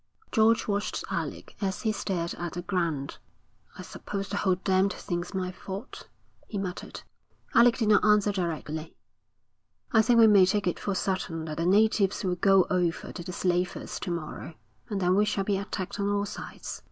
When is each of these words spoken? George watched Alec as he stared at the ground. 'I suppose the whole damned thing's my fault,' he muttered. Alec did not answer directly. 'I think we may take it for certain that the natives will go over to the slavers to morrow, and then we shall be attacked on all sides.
George 0.31 0.67
watched 0.67 1.03
Alec 1.11 1.55
as 1.61 1.83
he 1.83 1.91
stared 1.91 2.33
at 2.39 2.53
the 2.53 2.63
ground. 2.63 3.19
'I 3.77 3.83
suppose 3.83 4.29
the 4.29 4.37
whole 4.37 4.55
damned 4.55 4.93
thing's 4.93 5.35
my 5.35 5.51
fault,' 5.51 6.07
he 6.47 6.57
muttered. 6.57 7.03
Alec 7.53 7.77
did 7.77 7.89
not 7.89 8.03
answer 8.03 8.31
directly. 8.31 8.95
'I 9.91 10.01
think 10.01 10.19
we 10.19 10.25
may 10.25 10.47
take 10.47 10.65
it 10.65 10.79
for 10.79 10.95
certain 10.95 11.45
that 11.45 11.57
the 11.57 11.67
natives 11.67 12.23
will 12.23 12.33
go 12.33 12.65
over 12.71 13.11
to 13.11 13.21
the 13.23 13.31
slavers 13.31 13.99
to 13.99 14.09
morrow, 14.09 14.55
and 14.89 14.99
then 15.01 15.13
we 15.13 15.23
shall 15.23 15.43
be 15.43 15.57
attacked 15.59 15.99
on 15.99 16.09
all 16.09 16.25
sides. 16.25 16.79